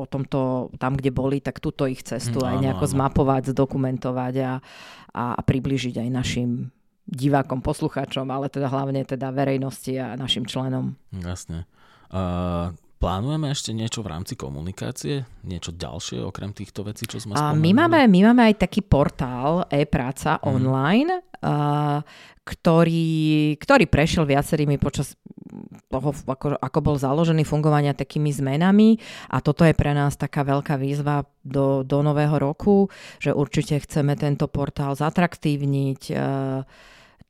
o 0.00 0.08
tomto, 0.08 0.72
tam 0.80 0.96
kde 0.96 1.12
boli, 1.12 1.44
tak 1.44 1.60
túto 1.60 1.84
ich 1.84 2.00
cestu 2.00 2.40
mm, 2.40 2.48
aj 2.48 2.56
nejako 2.56 2.84
áno. 2.88 2.92
zmapovať, 2.96 3.42
zdokumentovať 3.52 4.34
a, 4.40 4.52
a, 5.12 5.24
a 5.36 5.40
približiť 5.44 6.00
aj 6.00 6.08
našim 6.08 6.72
divákom, 7.10 7.58
poslucháčom, 7.58 8.30
ale 8.30 8.46
teda 8.46 8.70
hlavne 8.70 9.02
teda 9.02 9.34
verejnosti 9.34 9.98
a 9.98 10.14
našim 10.14 10.46
členom. 10.46 10.94
Jasne. 11.10 11.66
Uh, 12.10 12.70
plánujeme 13.02 13.50
ešte 13.50 13.74
niečo 13.74 14.06
v 14.06 14.14
rámci 14.14 14.38
komunikácie? 14.38 15.26
Niečo 15.42 15.74
ďalšie 15.74 16.22
okrem 16.22 16.54
týchto 16.54 16.86
vecí, 16.86 17.10
čo 17.10 17.18
sme 17.18 17.34
spomenuli? 17.34 17.64
My 17.66 17.70
máme, 17.74 18.00
my 18.06 18.20
máme 18.30 18.42
aj 18.50 18.62
taký 18.62 18.86
portál 18.86 19.66
e-práca 19.72 20.38
mm. 20.38 20.42
online, 20.46 21.10
uh, 21.42 21.98
ktorý, 22.46 23.54
ktorý 23.58 23.84
prešiel 23.86 24.26
viacerými 24.26 24.78
počas 24.78 25.14
toho, 25.90 26.10
ako, 26.14 26.58
ako 26.58 26.78
bol 26.82 26.96
založený 26.98 27.42
fungovania 27.42 27.94
takými 27.94 28.30
zmenami 28.30 28.98
a 29.30 29.42
toto 29.42 29.66
je 29.66 29.74
pre 29.74 29.90
nás 29.94 30.14
taká 30.14 30.46
veľká 30.46 30.78
výzva 30.78 31.26
do, 31.42 31.82
do 31.82 32.02
nového 32.06 32.38
roku, 32.38 32.86
že 33.18 33.34
určite 33.34 33.82
chceme 33.82 34.14
tento 34.14 34.46
portál 34.46 34.94
zatraktívniť, 34.94 36.02
uh, 36.14 36.62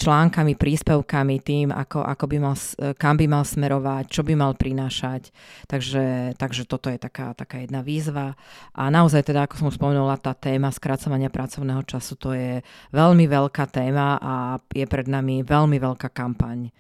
článkami, 0.01 0.57
príspevkami, 0.57 1.45
tým, 1.45 1.69
ako, 1.69 2.01
ako 2.01 2.25
by 2.25 2.37
mal, 2.41 2.57
kam 2.97 3.21
by 3.21 3.27
mal 3.29 3.45
smerovať, 3.45 4.09
čo 4.09 4.25
by 4.25 4.33
mal 4.33 4.57
prinášať. 4.57 5.29
Takže, 5.69 6.35
takže 6.41 6.65
toto 6.65 6.89
je 6.89 6.97
taká, 6.97 7.37
taká 7.37 7.61
jedna 7.61 7.85
výzva. 7.85 8.33
A 8.73 8.89
naozaj 8.89 9.29
teda, 9.29 9.45
ako 9.45 9.61
som 9.61 9.69
spomenula, 9.69 10.17
tá 10.17 10.33
téma 10.33 10.73
skracovania 10.73 11.29
pracovného 11.29 11.85
času, 11.85 12.17
to 12.17 12.33
je 12.33 12.65
veľmi 12.97 13.29
veľká 13.29 13.69
téma 13.69 14.17
a 14.17 14.35
je 14.73 14.89
pred 14.89 15.05
nami 15.05 15.45
veľmi 15.45 15.77
veľká 15.77 16.09
kampaň, 16.09 16.73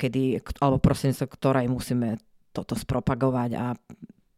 kedy, 0.00 0.40
alebo 0.64 0.80
prosím, 0.80 1.12
ktorej 1.12 1.68
musíme 1.68 2.16
toto 2.52 2.72
spropagovať 2.76 3.50
a 3.56 3.76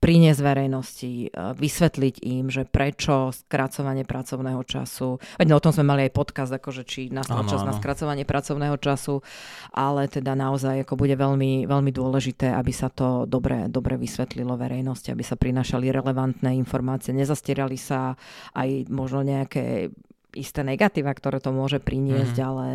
priniesť 0.05 0.41
verejnosti, 0.45 1.13
e, 1.25 1.29
vysvetliť 1.33 2.15
im, 2.29 2.53
že 2.53 2.69
prečo 2.69 3.33
skracovanie 3.33 4.05
pracovného 4.05 4.61
času, 4.69 5.17
veď 5.41 5.47
no, 5.49 5.57
o 5.57 5.65
tom 5.65 5.73
sme 5.73 5.89
mali 5.89 6.05
aj 6.05 6.13
podcast, 6.13 6.53
akože 6.53 6.85
či 6.85 7.09
nastal 7.09 7.41
čas 7.49 7.65
na 7.65 7.73
skracovanie 7.73 8.29
pracovného 8.29 8.77
času, 8.77 9.25
ale 9.73 10.05
teda 10.13 10.37
naozaj 10.37 10.85
ako 10.85 11.01
bude 11.01 11.17
veľmi, 11.17 11.65
veľmi 11.65 11.89
dôležité, 11.89 12.53
aby 12.53 12.69
sa 12.69 12.93
to 12.93 13.25
dobre, 13.25 13.73
dobre 13.73 13.97
vysvetlilo 13.97 14.61
verejnosti, 14.61 15.09
aby 15.09 15.25
sa 15.25 15.41
prinašali 15.41 15.89
relevantné 15.89 16.53
informácie, 16.53 17.17
nezastierali 17.17 17.81
sa 17.81 18.13
aj 18.53 18.93
možno 18.93 19.25
nejaké 19.25 19.89
isté 20.37 20.67
negatíva, 20.67 21.15
ktoré 21.15 21.39
to 21.41 21.55
môže 21.55 21.79
priniesť, 21.81 22.37
mm-hmm. 22.37 22.51
ale 22.51 22.67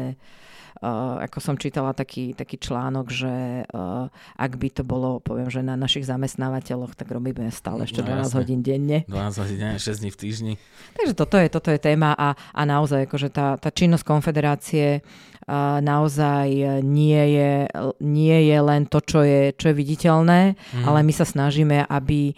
Uh, 0.80 1.20
ako 1.28 1.44
som 1.44 1.56
čítala 1.60 1.92
taký, 1.92 2.32
taký 2.32 2.56
článok, 2.56 3.12
že 3.12 3.68
uh, 3.68 4.08
ak 4.40 4.52
by 4.56 4.70
to 4.72 4.88
bolo, 4.88 5.20
poviem, 5.20 5.52
že 5.52 5.60
na 5.60 5.76
našich 5.76 6.08
zamestnávateľoch, 6.08 6.96
tak 6.96 7.12
robíme 7.12 7.52
stále 7.52 7.84
ešte 7.84 8.00
no, 8.00 8.16
12 8.16 8.24
jasne. 8.24 8.38
hodín 8.40 8.60
denne. 8.64 8.98
12 9.12 9.44
hodín 9.44 9.60
denne, 9.60 9.76
6 9.76 10.00
dní 10.00 10.10
v 10.14 10.20
týždni. 10.24 10.54
Takže 10.96 11.14
toto 11.20 11.36
je, 11.36 11.48
toto 11.52 11.68
je 11.74 11.84
téma 11.84 12.16
a, 12.16 12.32
a 12.32 12.62
naozaj 12.64 13.12
akože 13.12 13.28
tá, 13.28 13.60
tá 13.60 13.70
činnosť 13.76 14.08
konfederácie 14.08 15.04
naozaj 15.82 16.82
nie 16.86 17.24
je, 17.34 17.54
nie 18.06 18.38
je 18.46 18.58
len 18.62 18.86
to, 18.86 19.02
čo 19.02 19.26
je, 19.26 19.52
čo 19.58 19.74
je 19.74 19.76
viditeľné, 19.76 20.54
mm. 20.54 20.86
ale 20.86 21.02
my 21.02 21.14
sa 21.14 21.26
snažíme, 21.26 21.90
aby 21.90 22.38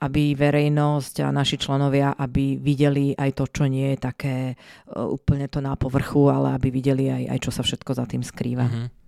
aby 0.00 0.34
verejnosť 0.34 1.20
a 1.20 1.28
naši 1.28 1.60
členovia, 1.60 2.16
aby 2.16 2.56
videli 2.56 3.12
aj 3.12 3.30
to, 3.36 3.44
čo 3.46 3.64
nie 3.68 3.92
je 3.94 3.98
také 4.00 4.36
e, 4.50 4.54
úplne 4.96 5.46
to 5.52 5.60
na 5.60 5.76
povrchu, 5.76 6.32
ale 6.32 6.56
aby 6.56 6.72
videli 6.72 7.12
aj, 7.12 7.22
aj 7.28 7.38
čo 7.44 7.50
sa 7.52 7.62
všetko 7.62 7.92
za 7.92 8.08
tým 8.08 8.24
skrýva. 8.24 8.66
Mm-hmm. 8.66 9.03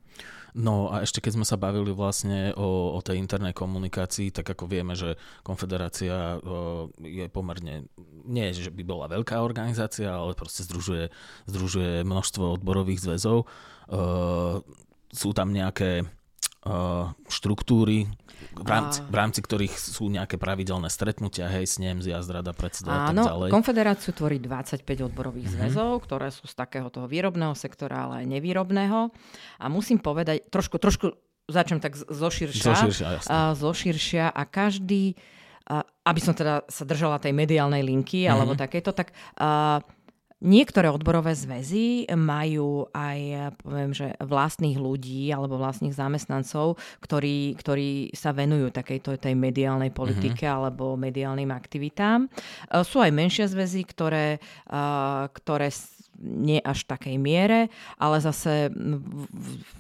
No 0.57 0.89
a 0.89 1.05
ešte 1.05 1.21
keď 1.21 1.37
sme 1.37 1.45
sa 1.45 1.61
bavili 1.61 1.93
vlastne 1.93 2.57
o, 2.57 2.97
o 2.97 3.01
tej 3.05 3.21
internej 3.21 3.53
komunikácii, 3.53 4.33
tak 4.33 4.57
ako 4.57 4.65
vieme, 4.65 4.97
že 4.97 5.21
konfederácia 5.45 6.41
je 6.97 7.29
pomerne, 7.29 7.85
nie 8.25 8.49
že 8.57 8.73
by 8.73 8.81
bola 8.81 9.05
veľká 9.13 9.45
organizácia, 9.45 10.09
ale 10.09 10.33
proste 10.33 10.65
združuje, 10.65 11.13
združuje 11.45 12.09
množstvo 12.09 12.57
odborových 12.57 13.05
zväzov. 13.05 13.45
Sú 15.13 15.31
tam 15.37 15.49
nejaké 15.53 16.09
štruktúry, 17.31 18.11
v 18.57 18.69
rámci, 18.69 18.99
v 19.05 19.15
rámci 19.17 19.41
ktorých 19.45 19.75
sú 19.77 20.09
nejaké 20.09 20.41
pravidelné 20.41 20.89
stretnutia, 20.89 21.49
hej, 21.53 21.69
snem, 21.69 22.01
zjazd, 22.01 22.29
rada, 22.33 22.57
predseda 22.57 22.89
a 22.89 22.99
tak 23.13 23.21
ďalej. 23.21 23.49
konfederáciu 23.53 24.13
tvorí 24.17 24.41
25 24.41 24.81
odborových 25.13 25.49
mm-hmm. 25.53 25.69
zväzov, 25.69 25.91
ktoré 26.05 26.29
sú 26.33 26.49
z 26.49 26.55
takého 26.57 26.89
toho 26.89 27.05
výrobného 27.05 27.53
sektora, 27.53 28.09
ale 28.09 28.25
aj 28.25 28.27
nevýrobného. 28.33 29.13
A 29.61 29.67
musím 29.69 30.01
povedať, 30.01 30.49
trošku, 30.49 30.81
trošku 30.81 31.17
začnem 31.47 31.81
tak 31.85 31.97
zoširšia. 31.97 32.75
Zoširšia, 32.75 33.09
A, 33.29 33.53
zoširšia 33.53 34.25
a 34.33 34.43
každý, 34.49 35.21
a, 35.69 35.85
aby 36.09 36.21
som 36.21 36.33
teda 36.33 36.65
sa 36.67 36.85
držala 36.89 37.21
tej 37.21 37.37
mediálnej 37.37 37.85
linky, 37.85 38.25
mm-hmm. 38.25 38.33
alebo 38.33 38.53
takéto, 38.57 38.97
tak 38.97 39.13
a, 39.37 39.81
Niektoré 40.37 40.93
odborové 40.93 41.33
zväzy 41.33 42.13
majú 42.13 42.93
aj, 42.93 43.51
poviem, 43.57 43.97
že 43.97 44.13
vlastných 44.21 44.77
ľudí 44.77 45.33
alebo 45.33 45.57
vlastných 45.57 45.97
zamestnancov, 45.97 46.77
ktorí, 47.01 47.57
ktorí 47.57 48.13
sa 48.13 48.37
venujú 48.37 48.69
takejto 48.69 49.17
tej 49.17 49.33
mediálnej 49.33 49.97
politike 49.97 50.45
mm-hmm. 50.45 50.57
alebo 50.61 50.93
mediálnym 51.01 51.49
aktivitám. 51.49 52.29
Sú 52.85 53.01
aj 53.01 53.17
menšie 53.17 53.49
zväzy, 53.49 53.89
ktoré, 53.89 54.37
ktoré 55.33 55.73
nie 56.21 56.61
až 56.61 56.89
takej 56.89 57.17
miere, 57.21 57.69
ale 58.01 58.21
zase 58.21 58.73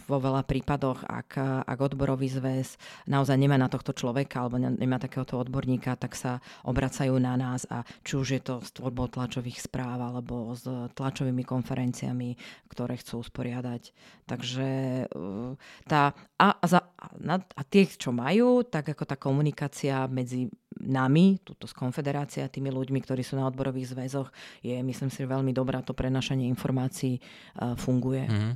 vo 0.04 0.18
veľa 0.20 0.44
prípadoch, 0.44 1.04
ak, 1.08 1.64
ak 1.64 1.78
odborový 1.80 2.28
zväz 2.28 2.76
naozaj 3.08 3.36
nemá 3.36 3.56
na 3.56 3.72
tohto 3.72 3.96
človeka 3.96 4.44
alebo 4.44 4.60
nemá 4.60 5.00
takéhoto 5.00 5.40
odborníka, 5.40 5.96
tak 5.96 6.12
sa 6.12 6.44
obracajú 6.64 7.16
na 7.16 7.34
nás 7.36 7.64
a 7.72 7.82
či 8.04 8.20
už 8.20 8.28
je 8.36 8.42
to 8.42 8.54
s 8.60 8.70
tvorbou 8.76 9.08
tlačových 9.08 9.64
správ 9.64 9.98
alebo 10.00 10.52
s 10.52 10.64
tlačovými 10.92 11.42
konferenciami, 11.42 12.36
ktoré 12.68 13.00
chcú 13.00 13.24
usporiadať. 13.24 13.94
Takže 14.26 14.68
uh, 15.08 15.54
tá, 15.86 16.12
a, 16.36 16.48
za, 16.66 16.80
a, 16.98 17.36
a 17.40 17.62
tie, 17.64 17.86
čo 17.86 18.10
majú, 18.12 18.66
tak 18.66 18.92
ako 18.92 19.04
tá 19.06 19.16
komunikácia 19.16 20.04
medzi 20.10 20.50
nami, 20.86 21.42
túto 21.42 21.66
konfederácia, 21.74 22.46
tými 22.46 22.70
ľuďmi, 22.70 23.02
ktorí 23.02 23.26
sú 23.26 23.36
na 23.36 23.50
odborových 23.50 23.92
zväzoch, 23.92 24.30
je, 24.62 24.78
myslím 24.78 25.10
si, 25.10 25.26
veľmi 25.26 25.50
dobrá. 25.50 25.82
To 25.82 25.92
prenašanie 25.92 26.46
informácií 26.46 27.18
uh, 27.18 27.74
funguje. 27.74 28.24
Mm-hmm. 28.24 28.54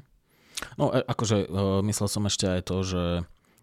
No, 0.78 0.92
e, 0.92 1.00
akože 1.02 1.50
uh, 1.50 1.80
myslel 1.82 2.08
som 2.08 2.24
ešte 2.28 2.46
aj 2.46 2.62
to, 2.64 2.76
že 2.86 3.04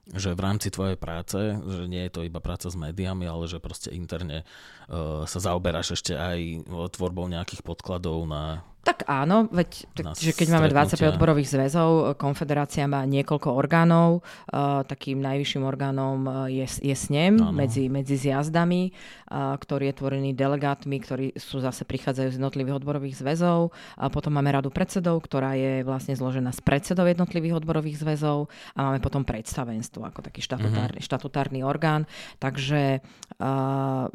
že 0.07 0.31
v 0.31 0.39
rámci 0.39 0.71
tvojej 0.71 0.95
práce, 0.95 1.35
že 1.59 1.83
nie 1.83 2.07
je 2.07 2.11
to 2.15 2.21
iba 2.23 2.39
práca 2.39 2.71
s 2.71 2.79
médiami, 2.79 3.27
ale 3.27 3.43
že 3.43 3.59
proste 3.59 3.91
interne 3.91 4.47
uh, 4.87 5.27
sa 5.27 5.39
zaoberáš 5.43 5.99
ešte 5.99 6.15
aj 6.15 6.63
tvorbou 6.95 7.27
nejakých 7.27 7.59
podkladov 7.59 8.23
na 8.23 8.63
tak 8.87 9.03
áno, 9.03 9.51
veď 9.51 9.83
tak, 9.91 10.15
že 10.15 10.31
keď 10.31 10.47
máme 10.55 10.71
25 10.71 11.19
odborových 11.19 11.51
zväzov, 11.51 12.15
konfederácia 12.15 12.87
má 12.87 13.03
niekoľko 13.03 13.51
orgánov, 13.51 14.23
uh, 14.23 14.87
takým 14.87 15.19
najvyšším 15.19 15.67
orgánom 15.67 16.47
je, 16.47 16.63
je 16.63 16.95
snem 16.95 17.35
medzi, 17.51 17.91
medzi 17.91 18.15
zjazdami, 18.15 18.95
uh, 18.95 19.59
ktorý 19.59 19.91
je 19.91 19.97
tvorený 19.99 20.31
delegátmi, 20.31 21.03
ktorí 21.03 21.35
sú 21.35 21.59
zase 21.59 21.83
prichádzajú 21.83 22.31
z 22.31 22.37
jednotlivých 22.39 22.79
odborových 22.79 23.19
zväzov. 23.19 23.75
A 23.99 24.07
potom 24.07 24.31
máme 24.31 24.55
radu 24.55 24.71
predsedov, 24.71 25.19
ktorá 25.27 25.59
je 25.59 25.83
vlastne 25.83 26.15
zložená 26.15 26.55
z 26.55 26.63
predsedov 26.63 27.11
jednotlivých 27.11 27.59
odborových 27.59 27.99
zväzov 27.99 28.47
a 28.71 28.87
máme 28.87 29.03
potom 29.03 29.27
predstavenstvo 29.27 30.07
ako 30.07 30.23
taký 30.23 30.39
štatutárny, 30.39 31.03
uh-huh. 31.03 31.07
štatutárny 31.11 31.59
orgán. 31.59 32.07
Takže 32.39 33.03
uh, 33.43 34.07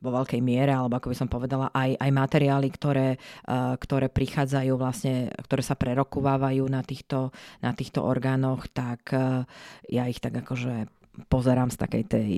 vo 0.00 0.10
veľkej 0.10 0.40
miere, 0.40 0.72
alebo 0.72 0.96
ako 0.96 1.12
by 1.12 1.16
som 1.16 1.28
povedala, 1.28 1.68
aj, 1.72 1.96
aj 1.96 2.10
materiály, 2.10 2.68
ktoré, 2.72 3.08
uh, 3.16 3.76
ktoré 3.76 4.08
prichádzajú 4.08 4.72
vlastne, 4.76 5.28
ktoré 5.44 5.62
sa 5.64 5.76
prerokovávajú 5.76 6.64
na 6.68 6.80
týchto, 6.80 7.32
na 7.60 7.76
týchto 7.76 8.04
orgánoch, 8.04 8.68
tak 8.72 9.12
uh, 9.12 9.44
ja 9.88 10.08
ich 10.08 10.20
tak 10.20 10.40
akože 10.40 10.99
pozerám 11.28 11.68
z 11.68 11.76
takej 11.76 12.02
tej, 12.06 12.30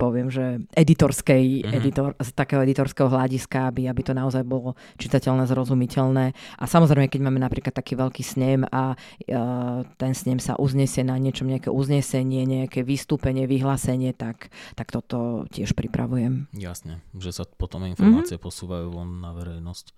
poviem, 0.00 0.32
že 0.32 0.64
editorskej, 0.74 1.62
mm-hmm. 1.62 1.78
editor, 1.78 2.10
z 2.18 2.30
takého 2.32 2.64
editorského 2.64 3.06
hľadiska, 3.06 3.68
aby, 3.70 3.86
aby 3.86 4.02
to 4.02 4.16
naozaj 4.16 4.42
bolo 4.42 4.74
čitateľné, 4.96 5.44
zrozumiteľné. 5.44 6.32
A 6.58 6.64
samozrejme, 6.64 7.06
keď 7.12 7.20
máme 7.22 7.38
napríklad 7.38 7.76
taký 7.76 7.94
veľký 7.94 8.22
snem 8.24 8.64
a 8.68 8.96
uh, 8.96 9.84
ten 10.00 10.12
snem 10.16 10.40
sa 10.40 10.56
uznesie 10.56 11.04
na 11.04 11.20
niečom, 11.20 11.46
nejaké 11.46 11.68
uznesenie, 11.68 12.48
nejaké 12.48 12.82
vystúpenie, 12.82 13.44
vyhlásenie, 13.44 14.16
tak, 14.16 14.50
tak 14.74 14.88
toto 14.90 15.44
tiež 15.52 15.76
pripravujem. 15.76 16.48
Jasne, 16.56 17.04
že 17.14 17.30
sa 17.30 17.44
potom 17.44 17.84
informácie 17.86 18.40
mm-hmm. 18.40 18.48
posúvajú 18.48 18.86
von 18.88 19.20
na 19.20 19.36
verejnosť. 19.36 19.92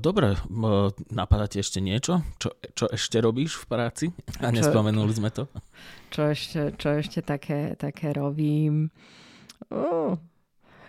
Dobre, 0.00 0.40
napadá 1.12 1.44
ti 1.44 1.60
ešte 1.60 1.76
niečo? 1.76 2.24
Čo, 2.40 2.56
čo 2.72 2.88
ešte 2.88 3.20
robíš 3.20 3.60
v 3.60 3.64
práci? 3.68 4.06
A 4.40 4.48
nespomenuli 4.48 5.12
sme 5.12 5.28
to. 5.28 5.44
Čo 6.08 6.32
ešte, 6.32 6.60
čo 6.80 6.88
ešte 6.96 7.20
také, 7.20 7.76
také 7.76 8.16
robím? 8.16 8.88
Uh. 9.68 10.16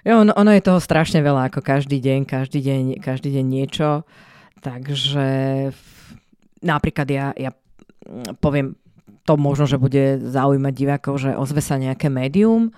Jo, 0.07 0.23
ono, 0.23 0.31
ono 0.37 0.51
je 0.55 0.63
toho 0.63 0.79
strašne 0.79 1.19
veľa, 1.19 1.51
ako 1.51 1.59
každý 1.59 1.99
deň, 1.99 2.19
každý 2.23 2.63
deň, 2.63 2.83
každý 3.03 3.35
deň 3.35 3.45
niečo. 3.45 4.07
Takže 4.63 5.27
napríklad 6.63 7.07
ja, 7.11 7.35
ja 7.35 7.51
poviem 8.39 8.79
to 9.25 9.33
možno, 9.41 9.65
že 9.65 9.81
bude 9.81 10.21
zaujímať 10.21 10.73
divákov, 10.73 11.17
že 11.17 11.33
ozve 11.33 11.61
sa 11.61 11.81
nejaké 11.81 12.13
médium, 12.13 12.69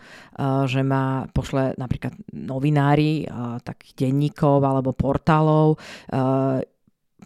že 0.67 0.79
ma 0.79 1.27
pošle 1.31 1.75
napríklad 1.75 2.15
novinári 2.31 3.27
takých 3.63 4.07
denníkov 4.07 4.63
alebo 4.63 4.95
portálov 4.95 5.75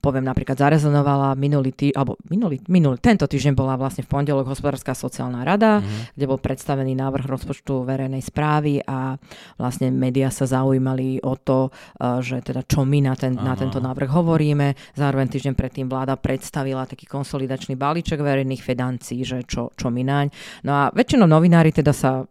poviem 0.01 0.25
napríklad 0.25 0.57
zarezonovala 0.57 1.37
minulý 1.37 1.71
tý, 1.77 1.87
alebo 1.93 2.17
minulý, 2.25 2.57
minulý, 2.65 2.97
tento 2.97 3.29
týždeň 3.29 3.53
bola 3.53 3.77
vlastne 3.77 4.01
v 4.01 4.09
pondelok 4.09 4.49
hospodárska 4.49 4.97
sociálna 4.97 5.45
rada, 5.45 5.79
mm-hmm. 5.79 6.17
kde 6.17 6.25
bol 6.25 6.41
predstavený 6.41 6.97
návrh 6.97 7.29
rozpočtu 7.29 7.85
verejnej 7.85 8.25
správy 8.25 8.81
a 8.81 9.15
vlastne 9.61 9.93
médiá 9.93 10.33
sa 10.33 10.49
zaujímali 10.49 11.21
o 11.21 11.37
to, 11.37 11.69
uh, 11.69 12.17
že 12.17 12.41
teda 12.41 12.65
čo 12.65 12.81
my 12.81 13.05
na, 13.05 13.13
ten, 13.13 13.37
na 13.37 13.53
tento 13.53 13.77
návrh 13.77 14.09
hovoríme. 14.09 14.73
Zároveň 14.97 15.29
týždeň 15.29 15.53
predtým 15.53 15.85
vláda 15.85 16.17
predstavila 16.17 16.89
taký 16.89 17.05
konsolidačný 17.05 17.77
balíček 17.77 18.17
verejných 18.17 18.65
financí, 18.65 19.21
že 19.21 19.45
čo, 19.45 19.69
čo 19.77 19.93
my 19.93 20.01
naň. 20.01 20.27
No 20.65 20.73
a 20.73 20.83
väčšinou 20.89 21.29
novinári 21.29 21.69
teda 21.69 21.93
sa 21.93 22.25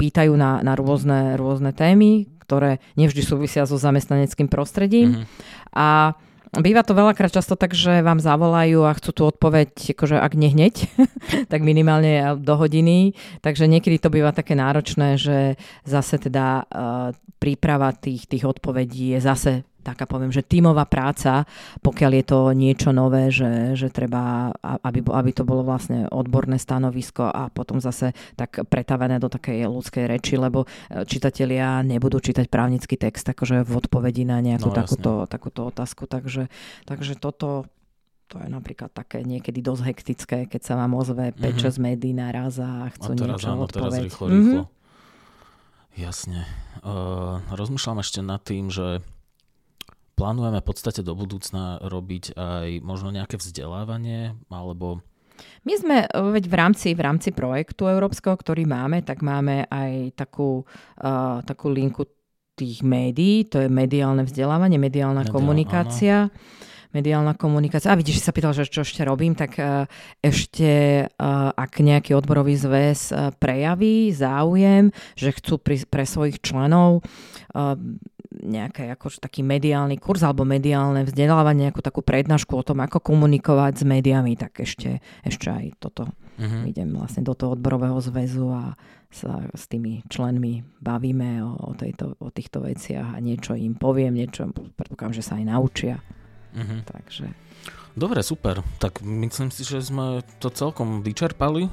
pýtajú 0.00 0.32
na, 0.34 0.64
na 0.64 0.72
rôzne, 0.72 1.36
rôzne 1.36 1.76
témy, 1.76 2.26
ktoré 2.42 2.82
nevždy 2.98 3.22
súvisia 3.22 3.68
so 3.68 3.76
zamestnaneckým 3.78 4.50
prostredím. 4.50 5.22
Mm-hmm. 5.22 5.26
A 5.76 6.18
Býva 6.52 6.84
to 6.84 6.92
veľakrát 6.92 7.32
často 7.32 7.56
tak, 7.56 7.72
že 7.72 8.04
vám 8.04 8.20
zavolajú 8.20 8.84
a 8.84 8.92
chcú 8.92 9.10
tú 9.16 9.22
odpoveď, 9.24 9.96
akože 9.96 10.20
ak 10.20 10.36
nehneď, 10.36 10.84
tak 11.52 11.64
minimálne 11.64 12.36
do 12.36 12.60
hodiny. 12.60 13.16
Takže 13.40 13.64
niekedy 13.64 13.96
to 13.96 14.12
býva 14.12 14.36
také 14.36 14.52
náročné, 14.52 15.16
že 15.16 15.56
zase 15.88 16.20
teda 16.20 16.68
uh, 16.68 17.16
príprava 17.40 17.96
tých, 17.96 18.28
tých 18.28 18.44
odpovedí 18.44 19.16
je 19.16 19.20
zase 19.24 19.52
taká 19.82 20.06
poviem, 20.06 20.30
že 20.30 20.46
tímová 20.46 20.86
práca, 20.86 21.44
pokiaľ 21.82 22.12
je 22.22 22.24
to 22.24 22.38
niečo 22.54 22.90
nové, 22.94 23.28
že, 23.28 23.74
že 23.74 23.90
treba, 23.90 24.54
aby, 24.62 25.02
aby 25.02 25.30
to 25.34 25.42
bolo 25.42 25.66
vlastne 25.66 26.06
odborné 26.08 26.56
stanovisko 26.56 27.28
a 27.28 27.50
potom 27.50 27.82
zase 27.82 28.14
tak 28.38 28.62
pretavené 28.70 29.18
do 29.18 29.28
takej 29.28 29.66
ľudskej 29.66 30.04
reči, 30.06 30.38
lebo 30.38 30.64
e, 30.64 31.02
čitatelia 31.04 31.82
nebudú 31.82 32.22
čítať 32.22 32.46
právnický 32.46 32.94
text 32.96 33.26
akože 33.26 33.66
v 33.66 33.72
odpovedi 33.76 34.22
na 34.22 34.38
nejakú 34.38 34.70
no, 34.70 34.76
takúto, 34.76 35.12
takúto 35.26 35.68
otázku. 35.68 36.06
Takže, 36.06 36.48
takže 36.86 37.18
toto 37.18 37.66
to 38.32 38.40
je 38.40 38.48
napríklad 38.48 38.88
také 38.88 39.20
niekedy 39.28 39.60
dosť 39.60 39.82
hektické, 39.84 40.38
keď 40.48 40.60
sa 40.64 40.74
vám 40.80 40.96
ozve 40.96 41.36
5-6 41.36 41.36
mm-hmm. 41.36 41.76
médií 41.84 42.16
naraz 42.16 42.56
a 42.56 42.88
chcú 42.96 43.12
a 43.12 43.16
teraz, 43.20 43.28
niečo 43.36 43.48
áno. 43.52 43.68
Teraz 43.68 43.92
rýchlo, 44.00 44.24
rýchlo. 44.32 44.62
Mm-hmm. 44.64 44.80
Jasne. 46.00 46.48
Uh, 46.80 47.44
rozmýšľam 47.52 48.00
ešte 48.00 48.24
nad 48.24 48.40
tým, 48.40 48.72
že 48.72 49.04
plánujeme 50.14 50.60
v 50.60 50.68
podstate 50.68 51.00
do 51.00 51.16
budúcna 51.16 51.80
robiť 51.82 52.36
aj 52.36 52.68
možno 52.84 53.10
nejaké 53.10 53.40
vzdelávanie 53.40 54.36
alebo 54.52 55.02
my 55.62 55.74
sme 55.78 55.96
veď 56.10 56.44
v 56.46 56.54
rámci, 56.54 56.88
v 56.94 57.02
rámci 57.02 57.30
projektu 57.30 57.86
európskeho, 57.86 58.34
ktorý 58.34 58.66
máme, 58.66 59.02
tak 59.02 59.22
máme 59.22 59.66
aj 59.70 60.14
takú, 60.14 60.62
uh, 61.02 61.38
takú 61.42 61.70
linku 61.70 62.06
tých 62.58 62.84
médií, 62.84 63.48
to 63.48 63.64
je 63.64 63.68
mediálne 63.70 64.22
vzdelávanie, 64.26 64.76
mediálna 64.76 65.24
Mediál, 65.24 65.34
komunikácia. 65.34 66.16
Áno. 66.28 66.70
Mediálna 66.92 67.32
komunikácia. 67.40 67.88
A 67.88 67.96
vidíš, 67.96 68.20
že 68.20 68.26
sa 68.28 68.36
pýtal, 68.36 68.52
že 68.52 68.68
čo 68.68 68.84
ešte 68.84 69.00
robím, 69.00 69.32
tak 69.32 69.56
uh, 69.56 69.88
ešte 70.20 71.08
ak 71.56 71.72
nejaký 71.80 72.12
odborový 72.12 72.52
zväz 72.52 73.32
prejaví 73.40 74.12
záujem, 74.12 74.92
že 75.16 75.32
chcú 75.32 75.56
pri, 75.56 75.88
pre 75.88 76.04
svojich 76.04 76.44
členov 76.44 77.00
nejaký 78.42 78.90
ako 78.92 79.22
taký 79.22 79.46
mediálny 79.46 79.96
kurz 80.02 80.26
alebo 80.26 80.42
mediálne 80.42 81.06
vzdelávanie, 81.06 81.70
nejakú 81.70 81.80
takú 81.80 82.02
prednášku 82.02 82.52
o 82.58 82.66
tom, 82.66 82.82
ako 82.82 82.98
komunikovať 82.98 83.80
s 83.80 83.84
médiami, 83.86 84.34
tak 84.34 84.58
ešte, 84.60 84.98
ešte 85.22 85.48
aj 85.48 85.64
toto. 85.78 86.10
Uh-huh. 86.36 86.62
Idem 86.66 86.90
vlastne 86.92 87.22
do 87.22 87.32
toho 87.38 87.54
odborového 87.54 87.96
zväzu 88.02 88.50
a 88.50 88.74
sa 89.12 89.44
s 89.52 89.68
tými 89.68 90.02
členmi 90.08 90.64
bavíme 90.80 91.44
o, 91.44 91.70
o, 91.70 91.70
tejto, 91.76 92.16
o 92.18 92.32
týchto 92.32 92.64
veciach 92.64 93.14
a 93.14 93.18
niečo 93.20 93.52
im 93.54 93.76
poviem, 93.76 94.16
niečo 94.16 94.48
predpokladám, 94.50 95.14
že 95.14 95.22
sa 95.22 95.36
aj 95.38 95.44
naučia. 95.46 95.94
Uh-huh. 96.56 96.80
Takže... 96.84 97.30
Dobre, 97.92 98.24
super. 98.24 98.64
Tak 98.80 99.04
myslím 99.04 99.52
si, 99.52 99.68
že 99.68 99.84
sme 99.84 100.24
to 100.40 100.48
celkom 100.48 101.04
vyčerpali. 101.04 101.68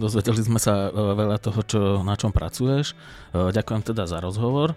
Dozvedeli 0.00 0.40
sme 0.40 0.56
sa 0.56 0.88
e, 0.88 0.90
veľa 0.94 1.36
toho, 1.42 1.60
čo, 1.66 1.80
na 2.00 2.16
čom 2.16 2.32
pracuješ. 2.32 2.96
E, 2.96 3.52
ďakujem 3.52 3.82
teda 3.92 4.08
za 4.08 4.24
rozhovor. 4.24 4.72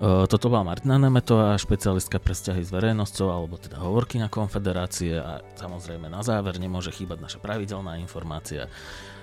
Eh, 0.00 0.24
toto 0.32 0.48
bola 0.48 0.64
Martina 0.64 0.96
Nemetová, 0.96 1.60
špecialistka 1.60 2.16
pre 2.16 2.32
vzťahy 2.32 2.64
s 2.64 2.72
verejnosťou, 2.72 3.28
alebo 3.28 3.60
teda 3.60 3.84
hovorkyňa 3.84 4.32
konfederácie 4.32 5.20
a 5.20 5.44
samozrejme 5.60 6.08
na 6.08 6.24
záver 6.24 6.56
nemôže 6.56 6.88
chýbať 6.88 7.20
naša 7.20 7.36
pravidelná 7.36 8.00
informácia, 8.00 8.72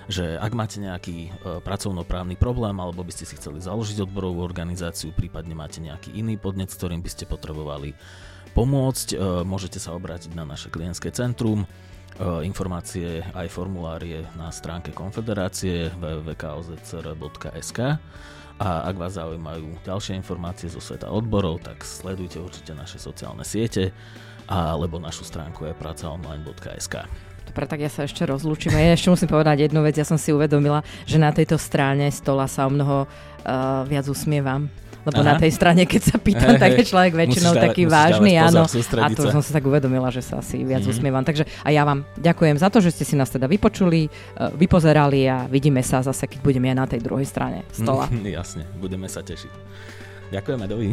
že 0.06 0.38
ak 0.38 0.54
máte 0.54 0.78
nejaký 0.78 1.34
uh, 1.34 1.58
pracovnoprávny 1.66 2.38
problém 2.38 2.78
alebo 2.78 3.02
by 3.02 3.10
ste 3.10 3.26
si 3.26 3.34
chceli 3.34 3.58
založiť 3.58 4.06
odborovú 4.06 4.38
organizáciu, 4.38 5.10
prípadne 5.10 5.58
máte 5.58 5.82
nejaký 5.82 6.14
iný 6.14 6.38
podnet, 6.38 6.70
s 6.70 6.78
ktorým 6.78 7.02
by 7.02 7.10
ste 7.10 7.26
potrebovali 7.26 7.98
pomôcť, 8.54 9.18
uh, 9.18 9.42
môžete 9.42 9.82
sa 9.82 9.98
obrátiť 9.98 10.30
na 10.38 10.46
naše 10.46 10.70
klientské 10.70 11.10
centrum. 11.10 11.66
Informácie 12.18 13.22
aj 13.30 13.46
formulárie 13.46 14.26
na 14.34 14.50
stránke 14.50 14.90
konfederácie 14.90 15.94
www.kozcr.sk 16.02 17.78
a 18.58 18.90
ak 18.90 18.96
vás 18.98 19.14
zaujímajú 19.14 19.86
ďalšie 19.86 20.18
informácie 20.18 20.66
zo 20.66 20.82
sveta 20.82 21.06
odborov, 21.08 21.62
tak 21.62 21.86
sledujte 21.86 22.42
určite 22.42 22.74
naše 22.74 22.98
sociálne 22.98 23.46
siete 23.46 23.94
alebo 24.50 24.98
našu 24.98 25.22
stránku 25.22 25.68
je 25.68 25.76
pracaonline.sk. 25.76 26.94
Dobre, 27.48 27.64
tak 27.64 27.80
ja 27.80 27.88
sa 27.88 28.04
ešte 28.04 28.28
rozlúčim. 28.28 28.74
Ja 28.76 28.92
ešte 28.92 29.08
musím 29.08 29.32
povedať 29.32 29.68
jednu 29.68 29.80
vec. 29.80 29.96
Ja 29.96 30.04
som 30.04 30.20
si 30.20 30.36
uvedomila, 30.36 30.84
že 31.08 31.16
na 31.16 31.32
tejto 31.32 31.56
strane 31.56 32.12
stola 32.12 32.44
sa 32.44 32.68
o 32.68 32.70
mnoho 32.72 33.08
uh, 33.08 33.84
viac 33.88 34.04
usmievam 34.04 34.68
lebo 35.06 35.20
Aha. 35.22 35.28
na 35.30 35.34
tej 35.38 35.52
strane, 35.54 35.82
keď 35.86 36.02
sa 36.14 36.16
pýtam, 36.18 36.56
hey, 36.56 36.60
tak 36.60 36.70
je 36.78 36.84
človek 36.88 37.12
väčšinou 37.14 37.52
dávať, 37.54 37.64
taký 37.70 37.82
vážny, 37.86 38.32
áno. 38.38 38.64
A 39.02 39.06
tu 39.12 39.22
som 39.30 39.42
sa 39.42 39.50
tak 39.54 39.64
uvedomila, 39.64 40.10
že 40.10 40.22
sa 40.24 40.42
asi 40.42 40.62
viac 40.66 40.82
mm-hmm. 40.82 40.94
usmievam. 40.94 41.24
Takže 41.24 41.44
a 41.62 41.68
ja 41.70 41.86
vám 41.86 42.02
ďakujem 42.18 42.56
za 42.58 42.68
to, 42.68 42.82
že 42.82 42.90
ste 42.94 43.04
si 43.06 43.14
nás 43.14 43.30
teda 43.30 43.46
vypočuli, 43.46 44.06
e, 44.06 44.10
vypozerali 44.58 45.28
a 45.28 45.46
vidíme 45.46 45.84
sa 45.84 46.02
zase, 46.02 46.26
keď 46.26 46.40
budeme 46.42 46.72
aj 46.72 46.76
na 46.76 46.86
tej 46.86 47.00
druhej 47.04 47.26
strane 47.28 47.62
stola. 47.70 48.10
Mm, 48.10 48.26
jasne, 48.34 48.64
budeme 48.80 49.06
sa 49.06 49.22
tešiť. 49.22 49.52
Ďakujeme, 50.34 50.64
dovi. 50.68 50.92